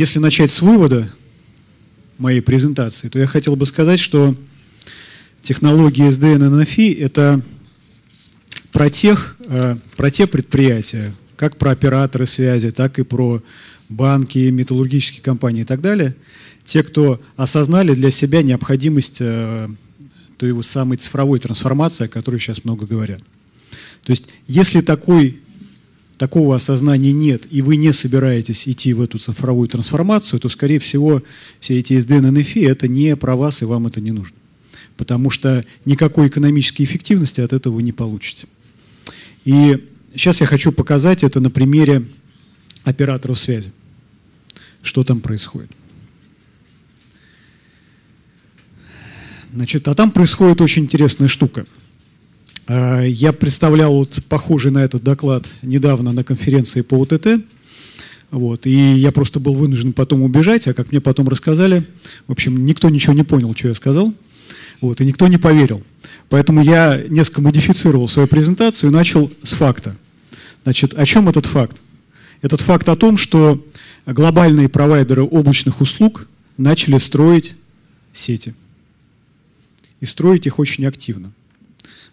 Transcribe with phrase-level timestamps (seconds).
[0.00, 1.06] если начать с вывода
[2.16, 4.34] моей презентации, то я хотел бы сказать, что
[5.42, 7.42] технологии SDN и NFI– это
[8.72, 13.42] про, тех, э, про те предприятия, как про операторы связи, так и про
[13.90, 16.16] банки, металлургические компании и так далее,
[16.64, 19.68] те, кто осознали для себя необходимость э,
[20.38, 23.20] той самой цифровой трансформации, о которой сейчас много говорят.
[24.04, 25.40] То есть, если такой,
[26.20, 31.22] такого осознания нет, и вы не собираетесь идти в эту цифровую трансформацию, то, скорее всего,
[31.60, 34.36] все эти SDN NFI– это не про вас, и вам это не нужно.
[34.98, 38.48] Потому что никакой экономической эффективности от этого вы не получите.
[39.46, 39.82] И
[40.14, 42.04] сейчас я хочу показать это на примере
[42.84, 43.72] операторов связи.
[44.82, 45.70] Что там происходит.
[49.54, 51.64] Значит, а там происходит очень интересная штука.
[52.66, 57.42] А, я представлял вот похожий на этот доклад недавно на конференции по ОТТ.
[58.30, 61.84] Вот, и я просто был вынужден потом убежать, а как мне потом рассказали,
[62.28, 64.14] в общем, никто ничего не понял, что я сказал.
[64.80, 65.82] Вот, и никто не поверил.
[66.28, 69.96] Поэтому я несколько модифицировал свою презентацию и начал с факта.
[70.62, 71.80] Значит, о чем этот факт?
[72.40, 73.64] Этот факт о том, что
[74.06, 77.54] глобальные провайдеры облачных услуг начали строить
[78.12, 78.54] сети.
[80.00, 81.32] И строить их очень активно.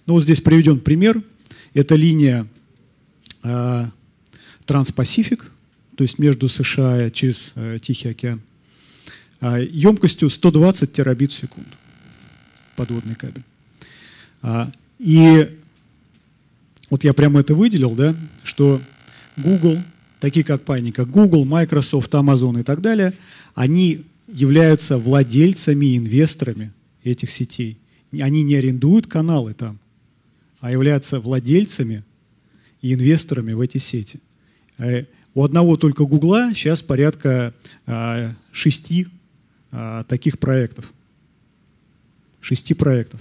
[0.08, 1.22] Ну вот здесь приведен пример.
[1.74, 2.48] Это линия
[3.44, 3.86] э,
[4.66, 5.52] Транспасифик,
[5.96, 8.42] то есть между США через э, Тихий океан,
[9.42, 11.70] э, емкостью 120 терабит в секунду
[12.78, 13.44] подводный кабель.
[14.42, 15.60] А, и
[16.90, 18.82] вот я прямо это выделил, да, что
[19.36, 19.78] Google,
[20.22, 23.14] такие компании, как Google, Microsoft, Amazon и так далее,
[23.56, 26.72] они являются владельцами, инвесторами
[27.04, 27.78] этих сетей.
[28.14, 29.80] Они не арендуют каналы там,
[30.60, 32.04] а являются владельцами
[32.82, 34.20] и инвесторами в эти сети.
[34.78, 37.54] Э, у одного только Гугла сейчас порядка
[37.86, 39.08] а, шести
[39.72, 40.92] а, таких проектов
[42.48, 43.20] шести проектов.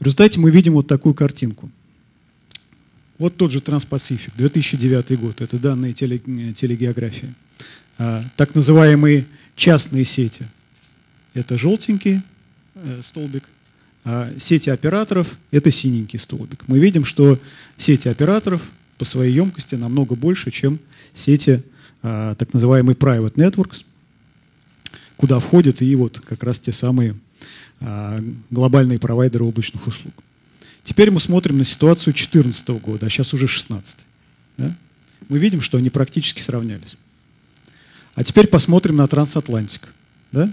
[0.00, 1.70] В результате мы видим вот такую картинку.
[3.18, 6.18] Вот тот же Транспасифик, 2009 год, это данные теле,
[6.52, 7.32] телегеографии.
[7.98, 10.48] А, так называемые частные сети,
[11.34, 12.22] это желтенький э,
[13.02, 13.44] столбик,
[14.04, 16.64] а сети операторов– это синенький столбик.
[16.66, 17.38] Мы видим, что
[17.76, 18.62] сети операторов
[18.98, 20.78] по своей емкости намного больше, чем
[21.12, 21.62] сети
[22.02, 23.84] а, так называемые private networks,
[25.16, 27.14] куда входят и вот как раз те самые
[27.80, 28.18] а,
[28.50, 30.14] глобальные провайдеры облачных услуг.
[30.82, 34.06] Теперь мы смотрим на ситуацию 2014 года, а сейчас уже 2016.
[34.56, 34.74] Да?
[35.28, 36.96] Мы видим, что они практически сравнялись.
[38.14, 39.92] А теперь посмотрим на трансатлантик.
[40.32, 40.50] Да?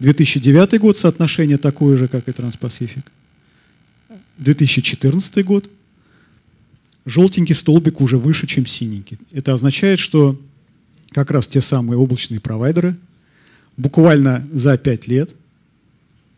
[0.00, 3.04] 2009 год соотношение такое же, как и Транспасифик.
[4.38, 5.70] 2014 год
[7.06, 9.18] желтенький столбик уже выше, чем синенький.
[9.32, 10.40] Это означает, что
[11.10, 12.96] как раз те самые облачные провайдеры–
[13.80, 15.34] буквально за пять лет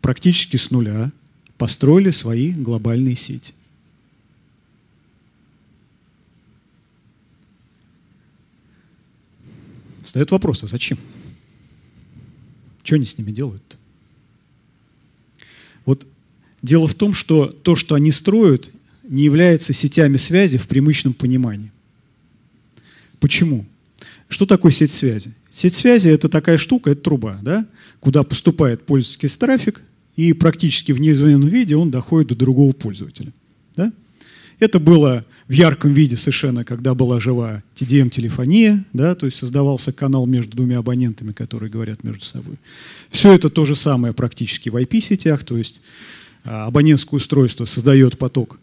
[0.01, 1.11] практически с нуля
[1.57, 3.53] построили свои глобальные сети.
[10.01, 10.97] Встает вопрос, а зачем?
[12.83, 13.77] Что они с ними делают?
[15.85, 16.05] Вот
[16.61, 18.71] дело в том, что то, что они строят,
[19.03, 21.71] не является сетями связи в привычном понимании.
[23.19, 23.65] Почему?
[24.29, 25.33] Что такое сеть связи?
[25.49, 27.65] Сеть связи– это такая штука, это труба, да,
[27.99, 29.81] куда поступает пользовательский трафик,
[30.15, 33.31] и практически в неизмененном виде он доходит до другого пользователя.
[33.75, 33.91] Да?
[34.59, 40.25] Это было в ярком виде совершенно, когда была жива TDM-телефония, да, то есть создавался канал
[40.25, 42.55] между двумя абонентами, которые говорят между собой.
[43.09, 45.81] Все это то же самое практически в IP-сетях, то есть
[46.45, 48.59] а, абонентское устройство создает поток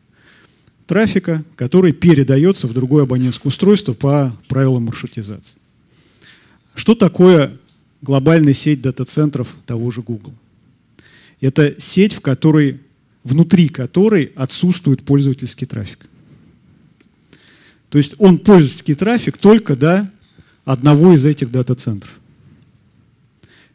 [0.86, 5.58] трафика, который передается в другое абонентское устройство по правилам маршрутизации.
[6.74, 7.56] Что такое
[8.02, 10.32] глобальная сеть дата-центров того же Google?
[11.40, 12.80] Это сеть, в которой,
[13.22, 16.09] внутри которой отсутствует пользовательский трафик.
[17.90, 20.10] То есть он пользовательский трафик только до
[20.64, 22.18] одного из этих дата-центров.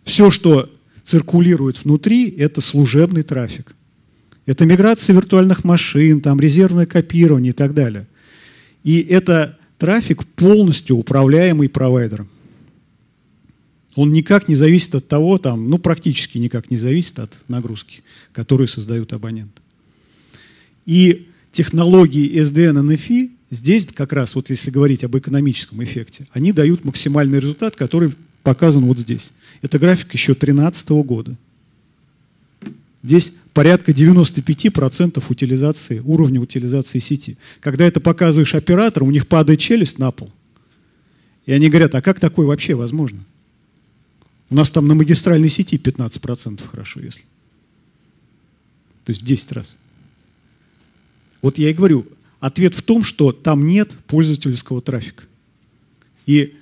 [0.04, 0.72] Все, что
[1.04, 3.76] циркулирует внутри, это служебный трафик.
[4.46, 8.08] Это миграция виртуальных машин, там, резервное копирование и так далее.
[8.84, 12.30] И это трафик полностью управляемый провайдером.
[13.96, 18.04] Он никак не зависит от того, там, ну практически никак не зависит от нагрузки,
[18.34, 19.62] которую создают абоненты.
[20.86, 26.86] И технологии SDN NFI здесь как раз, вот если говорить об экономическом эффекте, они дают
[26.86, 28.14] максимальный результат, который
[28.44, 29.32] показан вот здесь.
[29.62, 31.36] Это график еще 2013 года.
[33.02, 37.38] Здесь порядка 95% утилизации, уровня утилизации сети.
[37.62, 40.32] Когда это показываешь операторам, у них падает челюсть на пол.
[41.46, 43.24] И они говорят, а как такое вообще возможно?
[44.50, 47.22] У нас там на магистральной сети 15% хорошо, если.
[49.04, 49.78] То есть в 10 раз.
[51.42, 52.08] Вот я и говорю,
[52.46, 55.24] ответ в том, что там нет пользовательского трафика.
[56.28, 56.54] И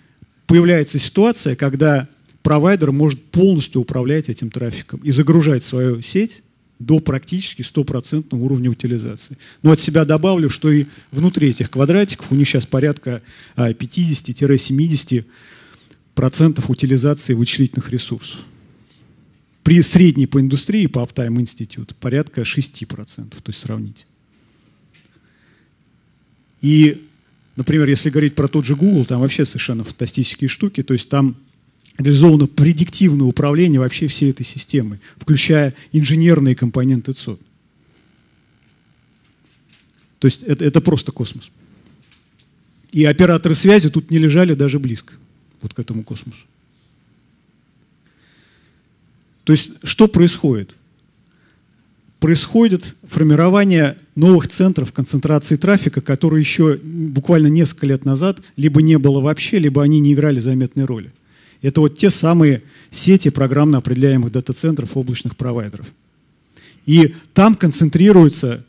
[0.47, 2.07] появляется ситуация, когда
[2.41, 6.41] провайдер может полностью управлять этим трафиком и загружать свою сеть
[6.79, 9.37] до практически стопроцентного уровня утилизации.
[9.61, 13.21] Но от себя добавлю, что и внутри этих квадратиков у них сейчас порядка
[13.57, 15.25] 50-70%
[16.15, 18.39] а, утилизации вычислительных ресурсов.
[19.63, 22.85] При средней по индустрии, по Uptime Institute, порядка 6%,
[23.29, 24.05] то есть сравните.
[26.63, 27.05] И,
[27.57, 31.35] например, если говорить про тот же Google, там вообще совершенно фантастические штуки, то есть там
[31.97, 37.39] реализовано предиктивное управление вообще всей этой системой, включая инженерные компоненты ЦОД.
[40.19, 41.51] То есть это, это просто космос.
[42.93, 45.15] И операторы связи тут не лежали даже близко,
[45.61, 46.45] вот к этому космосу.
[49.43, 50.77] То есть что происходит?
[52.23, 59.19] Происходит формирование новых центров концентрации трафика, которые еще буквально несколько лет назад либо не было
[59.19, 61.11] вообще, либо они не играли заметной роли.
[61.61, 65.91] Это вот те самые сети программно определяемых дата-центров облачных провайдеров.
[66.85, 68.63] И там концентрируется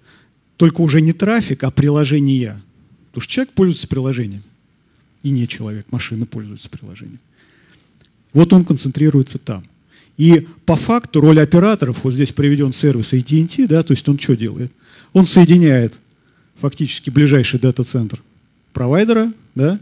[0.57, 2.61] только уже не трафик, а приложения.
[3.13, 4.43] Потому что человек пользуется приложением.
[5.23, 7.21] И не человек, машина пользуется приложением.
[8.33, 9.63] Вот он концентрируется там.
[10.17, 14.37] И по факту роль операторов, вот здесь приведен сервис AT&T, да, то есть он что
[14.37, 14.73] делает?
[15.13, 15.99] Он соединяет
[16.57, 18.23] фактически ближайший дата-центр
[18.73, 19.81] провайдера, да,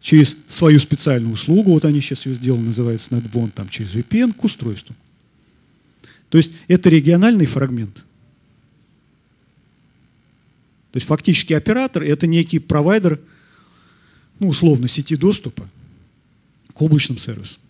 [0.00, 4.44] через свою специальную услугу, вот они сейчас ее сделали, называется NetBond, там через VPN к
[4.44, 4.94] устройству.
[6.28, 7.94] То есть это региональный фрагмент.
[10.92, 13.18] То есть фактически оператор– это некий провайдер,
[14.38, 15.68] ну, условно, сети доступа
[16.74, 17.61] к облачным сервисам.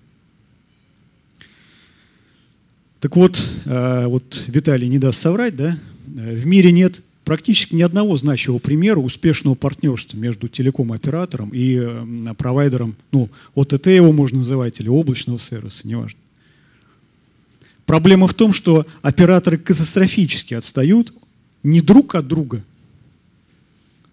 [3.03, 5.77] Так вот, э, вот Виталий не даст соврать, да,
[6.17, 12.95] э, в мире нет практически ни одного значимого примера успешного партнерства между телеком-оператором и провайдером,
[13.11, 16.21] ну, ОТТ его можно называть, или облачного сервиса, неважно.
[17.87, 21.13] Проблема в том, что операторы катастрофически отстают
[21.65, 22.63] не друг от друга,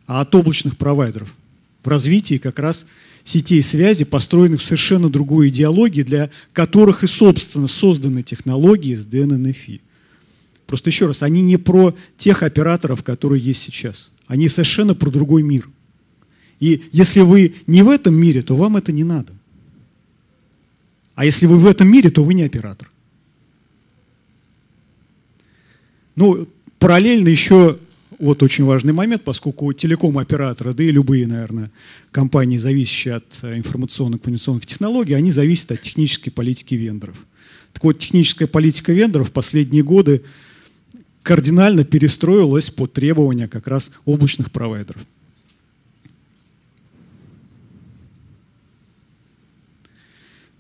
[0.07, 1.35] а от облачных провайдеров
[1.83, 2.85] в развитии как раз
[3.23, 9.81] сетей связи, построенных в совершенно другой идеологии, для которых и, собственно, созданы технологии с DNNFI.
[10.65, 14.11] Просто еще раз, они не про тех операторов, которые есть сейчас.
[14.27, 15.67] Они совершенно про другой мир.
[16.59, 19.33] И если вы не в этом мире, то вам это не надо.
[21.15, 22.89] А если вы в этом мире, то вы не оператор.
[26.15, 26.47] Ну,
[26.79, 27.79] параллельно еще
[28.19, 31.71] вот очень важный момент, поскольку телеком-операторы, да и любые, наверное,
[32.12, 37.18] компании, зависящие от э, информационных коммуникационных технологий, они зависят от технической политики вендоров.
[37.74, 40.24] Так вот, техническая политика вендоров в последние годы
[41.24, 45.01] кардинально перестроилась под требования как раз облачных провайдеров.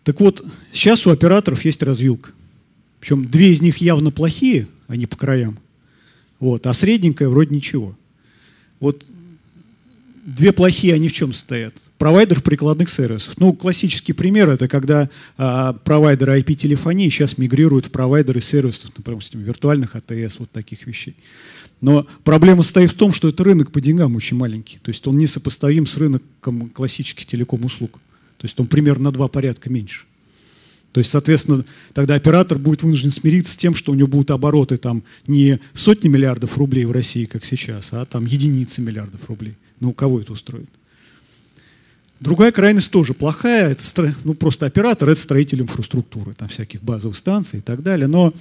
[0.03, 2.31] Так вот, сейчас у операторов есть развилка.
[2.99, 5.59] Причем две из них явно плохие, они по краям.
[6.39, 7.95] Вот, а средненькая вроде ничего.
[8.79, 9.05] Вот
[10.25, 11.73] две плохие, они в чем состоят?
[11.97, 13.39] Провайдер прикладных сервисов.
[13.39, 19.95] Ну, классический пример– это когда а, провайдеры IP-телефонии сейчас мигрируют в провайдеры сервисов, например, виртуальных
[19.95, 21.15] АТС, вот таких вещей.
[21.81, 24.79] Но проблема состоит в том, что это рынок по деньгам очень маленький.
[24.79, 27.99] То есть он несопоставим с рынком классических телеком-услуг.
[28.37, 30.03] То есть он примерно на два порядка меньше.
[30.91, 34.77] То есть, соответственно, тогда оператор будет вынужден смириться с тем, что у него будут обороты
[34.77, 39.55] там не сотни миллиардов рублей в России, как сейчас, а там единицы миллиардов рублей.
[39.79, 40.69] Ну, кого это устроит?
[42.19, 43.69] Другая крайность тоже плохая.
[43.69, 48.07] Это ну, просто оператор– это строитель инфраструктуры, там всяких базовых станций и так далее.
[48.07, 48.33] Но,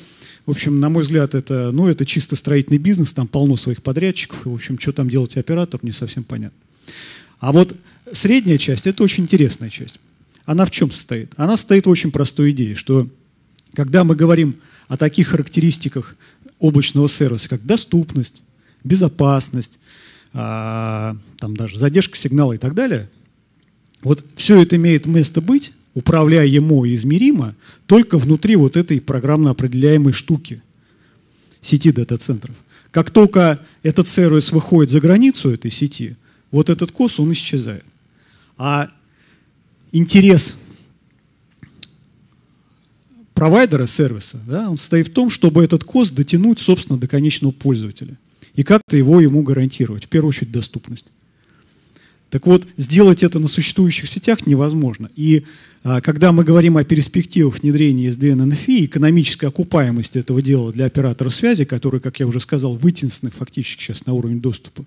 [0.46, 4.46] в общем, на мой взгляд, это, ну, это чисто строительный бизнес, там полно своих подрядчиков.
[4.46, 6.58] И, в общем, что там делать оператор, не совсем понятно.
[7.38, 7.76] А вот
[8.12, 10.00] средняя часть– это очень интересная часть.
[10.48, 11.34] Она в чем состоит?
[11.36, 13.06] Она состоит в очень простой идее, что
[13.74, 14.56] когда мы говорим
[14.88, 16.16] о таких характеристиках
[16.58, 18.40] облачного сервиса, как доступность,
[18.82, 19.78] безопасность,
[20.32, 23.10] а, там даже задержка сигнала и так далее,
[24.00, 30.14] вот все это имеет место быть, управляемо и измеримо, только внутри вот этой программно определяемой
[30.14, 30.62] штуки,
[31.60, 32.56] сети дата-центров.
[32.90, 36.16] Как только этот сервис выходит за границу этой сети,
[36.50, 37.84] вот этот кос, он исчезает.
[38.56, 38.90] А
[39.92, 40.56] интерес
[43.34, 48.18] провайдера сервиса, да, он состоит в том, чтобы этот кост дотянуть, собственно, до конечного пользователя
[48.54, 51.06] и как-то его ему гарантировать, в первую очередь доступность.
[52.30, 55.08] Так вот, сделать это на существующих сетях невозможно.
[55.16, 55.44] И
[55.82, 61.30] а, когда мы говорим о перспективах внедрения SDN NFI, экономической окупаемости этого дела для оператора
[61.30, 64.84] связи, который, как я уже сказал, вытеснены фактически сейчас на уровень доступа,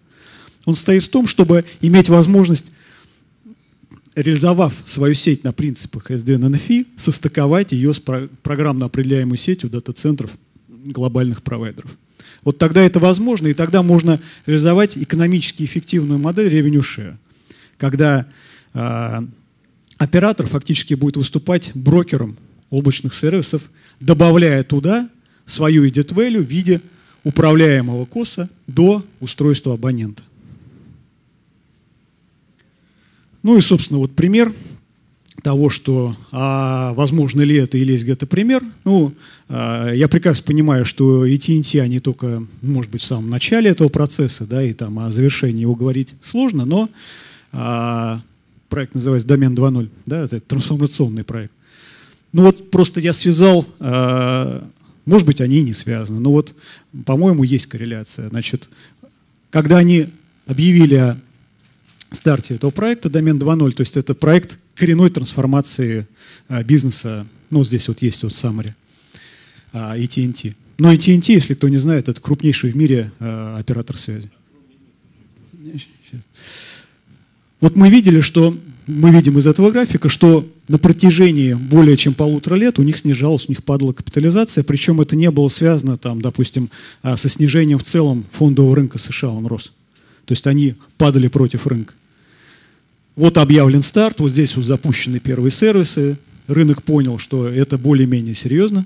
[0.65, 2.71] он стоит в том, чтобы иметь возможность,
[4.15, 10.31] реализовав свою сеть на принципах SDN NFI, состыковать ее с программно определяемой сетью дата-центров
[10.67, 11.91] глобальных провайдеров.
[12.43, 17.15] Вот тогда это возможно, и тогда можно реализовать экономически эффективную модель revenue share–
[17.81, 18.27] когда
[18.75, 19.21] э,
[19.97, 22.37] оператор фактически будет выступать брокером
[22.69, 23.63] облачных сервисов,
[23.99, 25.09] добавляя туда
[25.47, 26.79] свою edit value в виде
[27.23, 30.21] управляемого коса до устройства абонента.
[33.43, 34.51] Ну и, собственно, вот пример
[35.41, 38.61] того, что а возможно ли это или есть где-то пример.
[38.83, 39.13] Ну,
[39.49, 44.45] а, я прекрасно понимаю, что AT&T, они только, может быть, в самом начале этого процесса,
[44.45, 46.89] да, и там о завершении его говорить сложно, но
[47.51, 48.21] а,
[48.69, 51.53] проект называется «Домен 2.0», да, это трансформационный проект.
[52.33, 54.65] Ну вот просто я связал, а,
[55.05, 56.55] может быть, они и не связаны, но вот,
[57.05, 58.29] по-моему, есть корреляция.
[58.29, 58.69] Значит,
[59.49, 60.09] когда они
[60.45, 61.17] объявили о
[62.11, 66.07] старте этого проекта «Домен 2.0», то есть это проект коренной трансформации
[66.47, 68.73] а, бизнеса, ну здесь вот есть вот summary,
[69.73, 70.55] AT&T.
[70.77, 74.29] Но AT&T, если кто не знает, это крупнейший в мире оператор связи.
[77.59, 82.55] Вот мы видели, что мы видим из этого графика, что на протяжении более чем полутора
[82.55, 86.69] лет у них снижалась, у них падала капитализация, причем это не было связано, там, допустим,
[87.01, 89.71] а, со снижением в целом фондового рынка США, он рос.
[90.25, 91.93] То есть они падали против рынка.
[93.21, 98.83] Вот объявлен старт, вот здесь вот запущены первые сервисы, рынок понял, что это более-менее серьезно.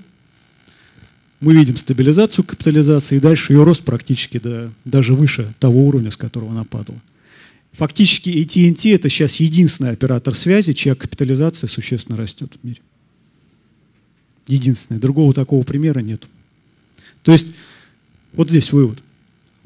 [1.40, 6.18] Мы видим стабилизацию капитализации, и дальше ее рост практически до, даже выше того уровня, с
[6.18, 7.00] которого она падала.
[7.72, 12.82] Фактически AT&T это сейчас единственный оператор связи, чья капитализация существенно растет в мире.
[14.48, 15.00] Единственный.
[15.00, 16.26] Другого такого примера нет.
[17.22, 17.54] То есть,
[18.34, 19.02] вот здесь вывод.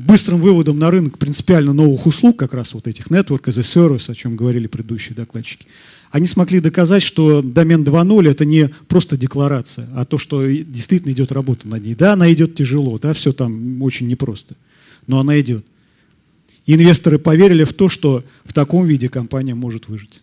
[0.07, 4.11] Быстрым выводом на рынок принципиально новых услуг, как раз вот этих network as a service,
[4.11, 5.67] о чем говорили предыдущие докладчики,
[6.11, 11.33] они смогли доказать, что домен 2.0 это не просто декларация, а то, что действительно идет
[11.33, 11.95] работа над ней.
[11.95, 14.57] Да, она идет тяжело, да, все там очень непросто,
[15.07, 15.65] но она идет
[16.67, 20.23] инвесторы поверили в то, что в таком виде компания может выжить.